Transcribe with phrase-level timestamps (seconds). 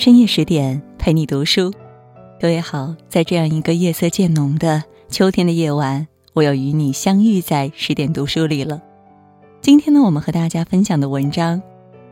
[0.00, 1.70] 深夜十点陪你读书，
[2.40, 8.80] 各位好，在这样一个夜色渐浓的秋天的夜晚，我又与你相遇在十点读书里了。
[9.60, 11.60] 今天呢，我们和大家分享的文章，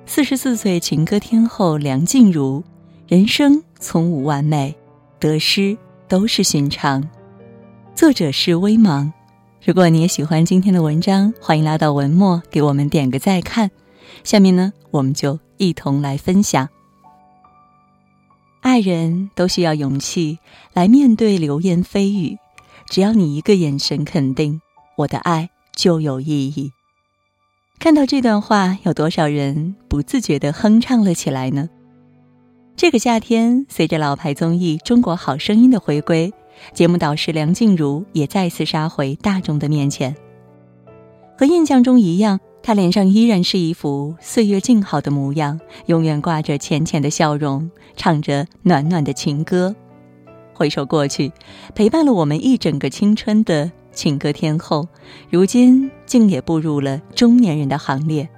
[0.05, 2.63] 四十四岁情歌天后梁静茹，
[3.07, 4.77] 人生从无完美，
[5.19, 5.75] 得失
[6.09, 7.03] 都是寻常。
[7.95, 9.11] 作者是微芒。
[9.65, 13.71] 如果你也喜欢今天的文章，欢迎拉到文末给我们点个再看。
[14.25, 16.69] 下面呢，我们就一同来分享。
[18.69, 20.39] 爱人都需要勇气
[20.75, 22.37] 来面对流言蜚语，
[22.91, 24.61] 只要你一个眼神肯定，
[24.99, 26.71] 我的爱就有意义。
[27.79, 31.71] 看到这段话，有多少人不自觉地哼唱了起来呢？
[32.77, 36.31] 这个夏天，随着老牌综艺《中国好声音》的回归，
[36.75, 40.15] 节目导师梁静茹也再次杀回大众的面前。
[41.39, 42.39] 和印象中一样。
[42.69, 49.75] 他脸上依然是一副岁月静好的模样，永远挂着浅浅的笑容，唱着暖暖的情歌。
[50.53, 51.33] 回首过去，
[51.75, 54.87] 陪伴了我们一整个青春的情歌天后，
[55.31, 58.29] 如今竟也步入了中年人的行列。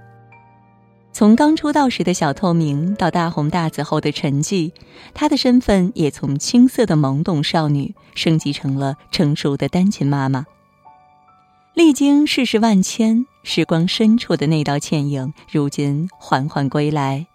[1.13, 4.71] 从刚出道时的小透明到大红大紫后的沉寂，
[5.13, 10.47] 她的身份也从青涩的懵懂少女升级成了成熟的单亲妈妈。
[11.83, 17.27] 历经世事万千，时光深处的那道倩影，如今缓缓归来。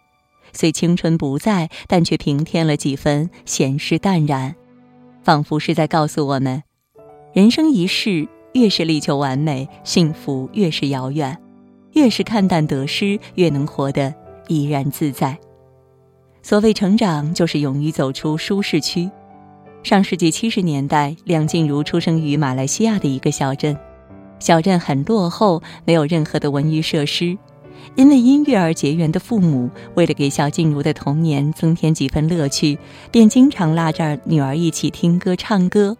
[0.53, 4.55] 虽青春不在，但却平添了几分闲适淡然，
[5.23, 6.61] 仿佛是在告诉我们：
[7.33, 11.35] 人生一世，越是力求完美，幸福越是遥远；
[11.93, 14.13] 越是看淡得失，越能活得
[14.47, 15.35] 怡然自在。
[16.43, 19.09] 所谓成长，就是勇于走出舒适区。
[19.81, 23.75] 上世纪七十年代，梁静茹出生于马来西亚的一个小镇。
[24.39, 27.37] 小镇很落后，没有任何的文娱设施。
[27.95, 32.77] 因为音乐而结缘的父母，为了给小静茹的童年增添几分乐趣，
[33.11, 35.95] 便经常拉着女儿一起听歌唱歌。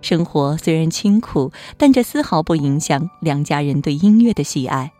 [0.00, 4.92] 生活虽然清苦，但这丝毫不影响两家人对音乐的喜爱。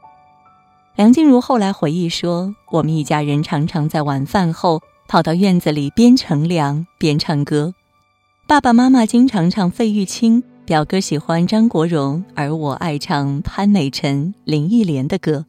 [0.97, 7.75] 梁静茹后来回忆说：“我们一家人常常在晚饭后跑到院子里边乘凉边唱歌，
[8.47, 15.45] 爸爸妈妈经常唱费玉清。”表哥喜欢张国荣，而我爱唱潘美辰、林忆莲的歌。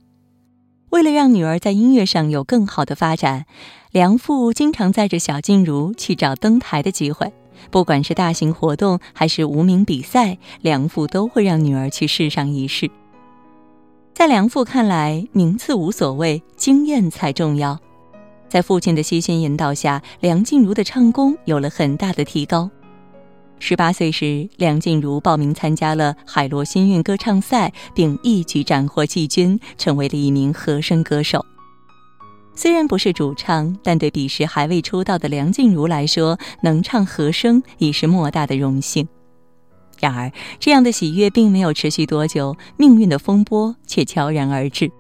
[0.89, 3.45] 为了让女儿在音乐上有更好的发展，
[3.91, 7.31] 梁父经常载着小静茹去找登台的机会。
[7.69, 12.89] 不管是大型活动还是无名比赛，梁父都会让女儿去试上一试。
[14.13, 17.79] 在梁父看来，名次无所谓，经验才重要。
[18.49, 22.69] 在父亲的悉心引导下，梁静茹的唱功有了很大的提高。
[23.59, 31.45] 十八岁时，梁静茹报名参加了海螺新韵歌唱赛，并一举斩获季军，成为了一名和声歌手。
[32.55, 39.07] 虽然不是主唱，但对彼时还未出道的梁静茹来说，能唱和声已是莫大的荣幸。
[39.99, 44.91] 然而，这样的喜悦并没有持续多久，命运的风波却悄然而至。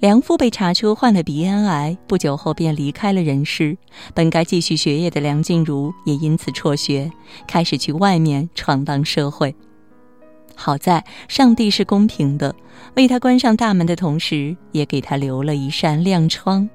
[0.00, 3.76] 梁父被查出患了鼻咽癌，不久后便离开了人世。
[4.14, 7.10] 本该继续学业的梁静茹也因此辍学，
[7.48, 9.52] 开始去外面闯荡社会。
[10.54, 12.54] 好在上帝是公平的，
[12.94, 16.68] 为他关上大门的同时，也给他留了一扇亮窗。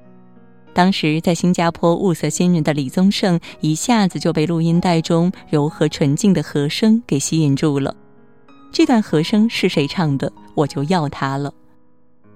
[0.74, 7.96] 当时在新加坡物色新人的李宗盛，一下子就被录音带中柔和纯净的和声给吸引住了。
[8.70, 10.30] 这段和声是谁唱的？
[10.54, 11.50] 我就要他了。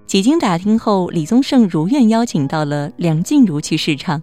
[0.08, 4.22] 几经打听后，李宗盛如愿邀请到了梁静茹去试唱。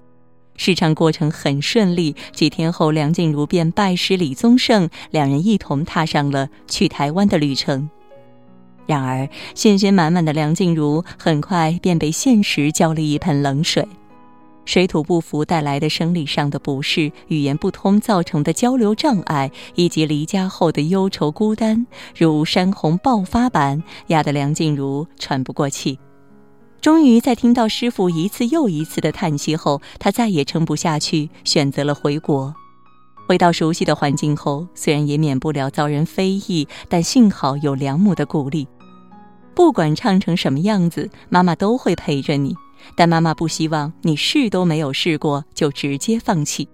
[0.58, 7.88] 试唱过程很顺利，几天后，梁静茹便拜师李宗盛，两人一同踏上了去台湾的旅程。
[8.88, 13.88] 然而，信心满满的梁静茹很快便被现实浇了一盆冷水。
[14.66, 21.86] 水土不服带来的生理上的不适，语言不通造成的交流障碍，以及离家后的忧愁孤单，
[22.18, 25.98] 如山洪爆发般压得梁静茹喘不过气。
[26.82, 32.54] 终于在听到师傅一次又一次的叹息后，他再也撑不下去，选择了回国。
[33.28, 38.68] 回到熟悉的环境后，虽然也免不了遭人非议，但幸好有梁母的鼓励。
[39.56, 42.56] 不管唱成什么样子，妈妈都会陪着你。
[42.96, 46.68] 但妈妈不希望你试都没有试过就直接放弃。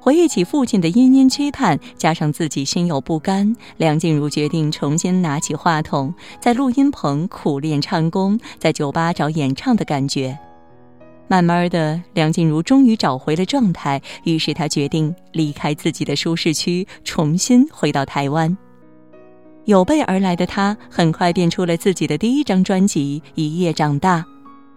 [0.00, 10.38] 回忆起父亲的殷殷期盼，加上自己心有不甘，梁静茹决定重新拿起话筒，在录音棚苦练唱功，在酒吧找演唱的感觉。
[11.26, 18.54] 慢慢的，梁静茹终于找回了状态，于是她决定离开自己的舒适区，重新回到台湾。
[19.64, 24.18] 有备而来的她，很快便出了自己的第一张专辑《一夜长大》。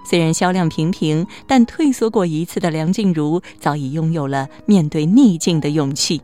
[0.09, 6.21] 虽然销量平平，但退缩过一次的梁静茹早已拥有了面对逆境的勇气。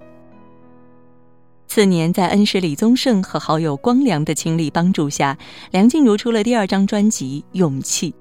[1.67, 5.37] 次年，在恩师李宗盛和好友光良的倾力帮助下，
[5.71, 8.11] 梁静茹出了第二张专辑《勇气》，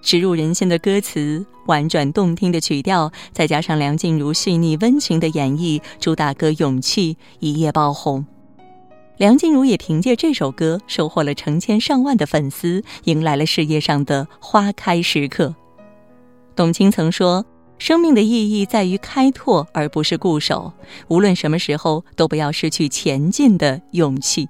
[0.00, 8.24] 植入人心的歌词、婉转动听的曲调，再加上梁静茹细腻温情的演绎，主打歌《勇气》一夜爆红。
[9.16, 15.54] 梁静茹也凭借这首歌收获了成千上万的粉丝，迎来了事业上的花开时刻。
[16.56, 17.46] 董卿曾说
[17.78, 20.72] ：“生命的意义在于开拓，而不是固守。
[21.06, 24.48] 无论什么时候，都不要失去前进的勇气。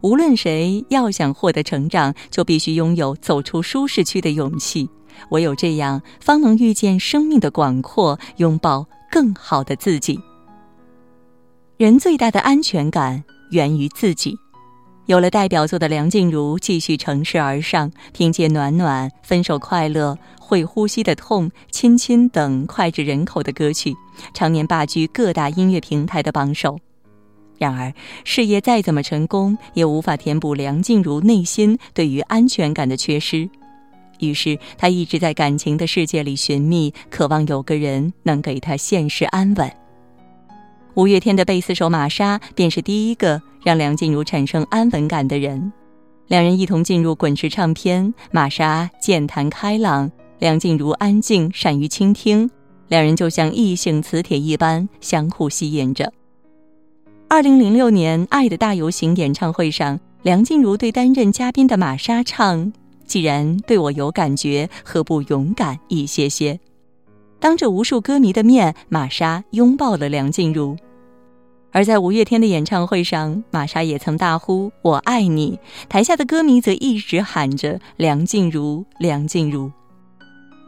[0.00, 4.88] 无论谁要想获得成长，就必须拥有走出舒适区的勇气。
[5.30, 10.20] 唯有这样，方能遇见生命的广阔，拥抱更好的自己。
[11.78, 14.36] 人最大的安全感。”源于自己，
[15.06, 23.94] 有了代表作的梁静茹继续乘势而上，凭借《暖暖》《分手快乐》《会呼吸的痛》《亲亲》等脍炙人口的歌曲，
[24.32, 26.78] 常年霸居各大音乐平台的榜首。
[27.58, 27.92] 然而，
[28.24, 33.48] 事业再怎么成功，也无法填补梁静茹内心对于安全感的缺失。
[34.18, 39.81] 于是，她一直在感情的世界里寻觅，渴望有个人能给她现实安稳。
[40.94, 45.72] 五月天的贝斯手玛莎便是第一个让梁静茹产生安稳感的人，
[46.26, 48.12] 两人一同进入滚石唱片。
[48.30, 52.50] 玛莎健谈开朗，梁静茹安静善于倾听，
[52.88, 56.12] 两人就像异性磁铁一般相互吸引着。
[57.26, 62.70] 二零零六年《爱的大游行》演唱会上，梁静茹对担任嘉宾的玛莎唱
[63.06, 66.60] ：“既然对我有感觉，何不勇敢一些些？”
[67.42, 70.76] 当着无数歌迷的面，玛莎拥抱了梁静茹。
[71.72, 75.58] 而在五月天的演唱会上，玛莎也曾大呼“我爱你”，
[75.90, 79.72] 台下的歌迷则一直喊着“梁静茹，梁静茹”。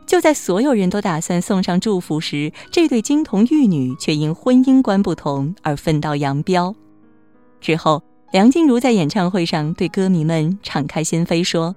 [0.04, 6.74] 就在所有人都打算送上祝福时，这对金童玉女却因婚姻观不同而分道扬镳。
[7.60, 11.76] 之后，梁静茹在演唱会上对歌迷们敞开心扉说。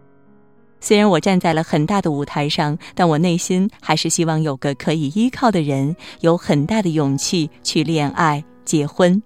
[0.79, 9.21] 虽然我站在了很大的舞台上，但我内心还是希望有个可以依靠的人，有很大的勇气去恋爱、结婚。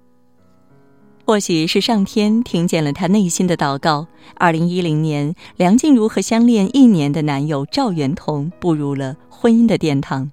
[1.24, 4.08] 或许是上天听见了他内心的祷告。
[4.36, 10.32] 二零一零年，梁静茹和相恋一年的男友赵元同步入了婚姻的殿堂。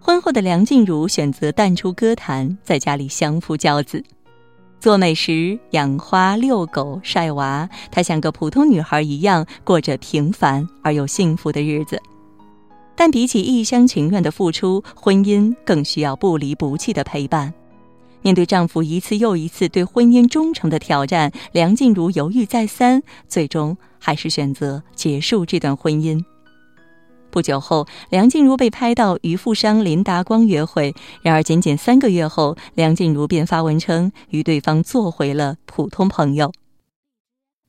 [0.00, 4.02] 婚后的梁静茹选择淡出歌坛，在家里相夫教子。
[4.80, 12.00] 做美食、养花、遛狗、晒娃，她像个普通女孩一样过着平凡而又幸福的日子。
[12.94, 17.52] 但比起一厢情愿的付出，婚姻更需要不离不弃的陪伴。
[18.22, 26.22] 面对丈夫一次又一次对婚姻忠诚的挑战，梁静茹犹豫再三，最终还是选择结束这段婚姻。
[27.38, 30.92] 不久后，梁静茹被拍到与富商林达光约会。
[31.22, 36.50] 然而，仅仅三个月后，梁静茹便发文称与对方做回了普通朋友。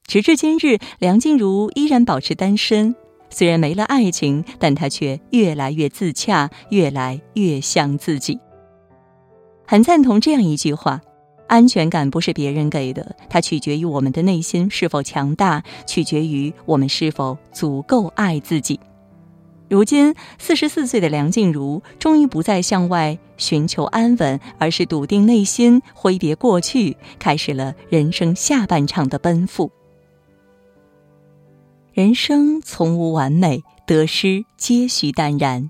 [0.08, 2.96] 直至今日，梁静茹依然保持单身。
[3.30, 8.40] 虽然没了爱情，但她却越来越自洽，越来越像自己。
[9.68, 11.00] 很赞同这样一句话：
[11.48, 18.80] 安全感不是别人给的，它取决于我们的内心是否强大，取决于我们是否足够爱自己。
[19.70, 29.72] 如今，四十四岁的梁静茹终于不再向外寻求安稳，而是笃定内心，挥别过去，开始了人生下半场的奔赴。
[31.94, 35.70] 人生从无完美，得失皆需淡然。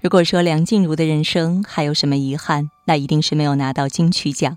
[0.00, 4.56] 如果说梁静茹的人生还有什么遗憾，那一定是没有拿到金曲奖。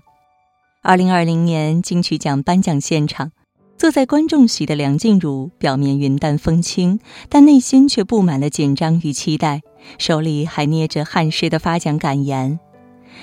[0.82, 3.32] 二零二零年金曲奖颁奖现场。
[3.78, 9.62] 坐在观众席的梁静茹，表面云淡风轻，但内心却布满了紧张与期待，
[9.98, 12.58] 手里还捏着汉诗的发奖感言。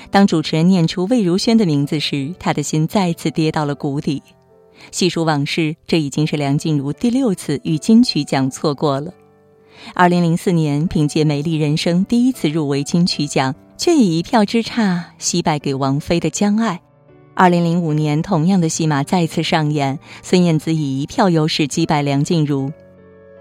[0.09, 4.23] 当主持人念出魏如萱的名字时，他的心再次跌到了谷底。
[4.91, 9.13] 细数往事，这已经是梁静茹第六次与金曲奖错过了。
[9.93, 16.75] 二零零四年，凭借《美丽人生》第一次入围金曲奖，却以一票之差惜败给王菲的《将爱》。
[17.37, 22.71] 二零零五年，同样的戏码再次上演，孙燕姿以一票优势击败梁静茹。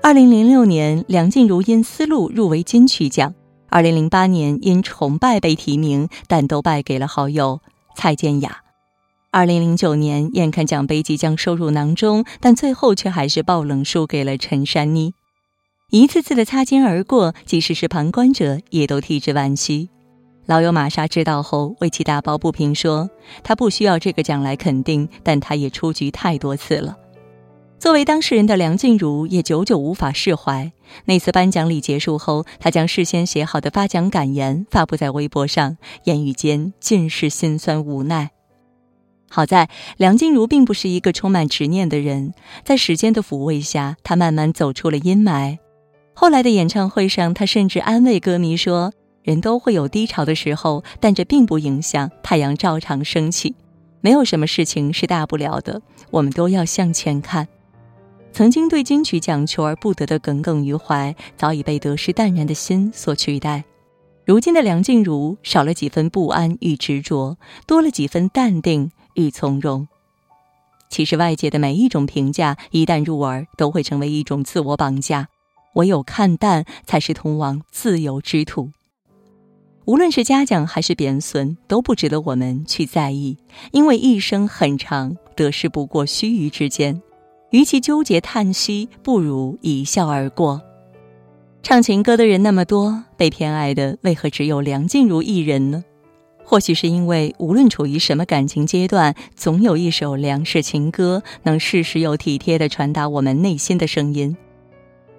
[0.02, 3.32] 二零零六年，梁静茹因《丝路》入围金曲奖。
[3.68, 7.60] 二零零八年，因《崇拜》被提名，但都败给了好友
[7.94, 8.62] 蔡健雅。
[9.30, 15.14] 二零零九年，眼看奖杯即将收入囊中，但最后却还是爆冷输给了陈珊妮。
[15.90, 19.88] 一次次的擦肩而过，即使是旁观者也都替之惋惜。
[20.46, 23.08] 老友玛莎知道后，为其打抱不平，说
[23.42, 26.96] ：“他不需要这个奖来肯定，但他也出局太多次了。”
[27.78, 30.72] 作为当事人的梁静茹也久久无法释怀。
[31.04, 38.30] 那次颁奖礼结束后，她将事先写好的发奖感言发布在微博上，言语间尽是心酸无奈。
[39.28, 42.32] 好在梁静茹并不是一个充满执念的人，
[42.64, 45.58] 在时间的抚慰下，她慢慢走出了阴霾。
[46.14, 53.54] 后来的演唱会上，她甚至安慰歌迷说：“人都会有低潮的时候，但这并不影响太阳照常升起。
[54.00, 57.48] 没有什么事情是大不了的，我们都要向前看。”
[58.32, 63.64] 曾经对金曲奖求而不得的耿耿于怀，早已被得失淡然的心所取代。
[64.26, 69.86] 如今的梁静茹少了几分不安与执着，多了几分淡定与从容。
[70.90, 75.28] 其实外界的每一种评价，一旦入耳，都会成为一种自我绑架。
[75.74, 78.70] 唯有看淡，才是通往自由之途。
[79.86, 83.36] 无论是嘉奖还是贬损，都不值得我们去在意，
[83.70, 87.02] 因为一生很长，得失不过须臾之间。
[87.50, 90.62] 与其纠结叹息，不如一笑而过。
[91.62, 95.84] 唱情歌的人那么多，被偏爱的为何只有梁静茹一人呢？
[96.42, 104.36] 或许是因为无论处于什么感情阶段，总有一首梁氏情歌能适时又体贴地传达我们内心的声音。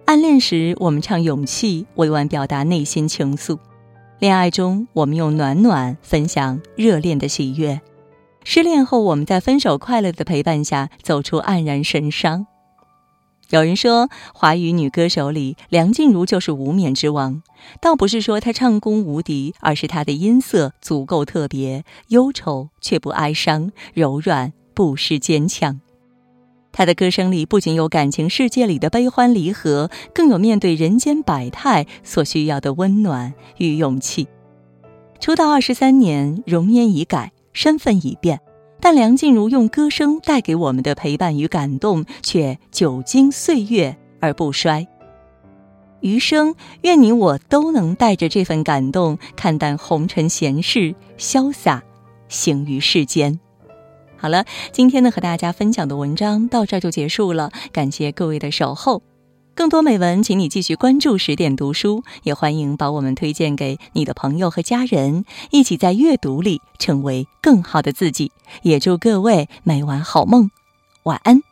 [0.05, 3.57] 暗恋时，我们唱勇气，委婉表达内心情愫；
[4.25, 7.79] 恋爱中，我们用暖暖分享热恋的喜悦。
[8.43, 12.47] 失恋后，我们在分手快乐的陪伴下走出黯然神伤。
[13.51, 17.43] 有人说，华语女歌手里，梁静茹就是无冕之王。
[17.79, 25.79] 倒不是说她唱功无敌，而是她的音色足够特别，忧愁却不哀伤，柔软不失坚强。
[26.75, 34.27] 她的歌声里不仅有感情世界里的悲欢离合，更有面对人间百态所需要的温暖与勇气。
[35.21, 37.31] 出道二十三年，容颜已改。
[37.53, 38.41] 身份已变，
[38.81, 44.85] 但梁静茹用歌声带给我们的陪伴与感动，却久经岁月而不衰。
[46.01, 51.81] 余生，愿你我都能带着这份感动，看淡红尘闲事，潇洒
[52.27, 53.39] 行于世间。
[54.25, 59.03] 好了，今天呢和大家分享的文章到这就结束了，感谢各位的守候。
[59.53, 68.31] 更多美文，请你继续关注十点读书，也欢迎把我们推荐给你的朋友和家人，一起在阅读里成为更好的自己。
[68.63, 70.49] 也祝各位每晚好梦，
[71.03, 71.43] 晚安。